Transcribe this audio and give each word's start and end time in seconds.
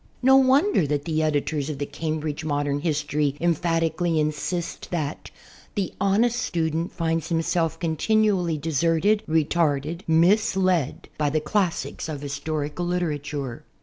No 0.23 0.35
wonder 0.35 0.87
that 0.87 1.05
the 1.05 1.21
editors 1.21 1.69
of 1.69 1.77
the 1.77 1.85
"Cambridge 1.85 2.43
Modern 2.43 2.81
Vlistory" 2.81 3.37
emphatically 3.39 4.19
insist 4.19 4.89
that 4.89 5.29
"the 5.75 5.93
honest 6.01 6.39
student 6.41 6.91
finds 6.91 7.29
himself 7.29 7.79
continually 7.79 8.57
deserted, 8.57 9.21
retarded, 9.29 10.01
misled, 10.07 11.07
by 11.19 11.29
the 11.29 11.39
classics 11.39 12.09
of 12.09 12.21
historical 12.21 12.87
literature." 12.87 13.63